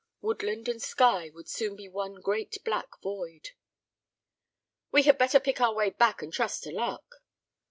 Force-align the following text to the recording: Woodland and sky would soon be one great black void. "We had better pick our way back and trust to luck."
Woodland 0.19 0.67
and 0.67 0.81
sky 0.81 1.29
would 1.29 1.47
soon 1.47 1.75
be 1.75 1.87
one 1.87 2.15
great 2.15 2.57
black 2.63 2.99
void. 3.03 3.49
"We 4.91 5.03
had 5.03 5.19
better 5.19 5.39
pick 5.39 5.61
our 5.61 5.75
way 5.75 5.91
back 5.91 6.23
and 6.23 6.33
trust 6.33 6.63
to 6.63 6.71
luck." 6.71 7.17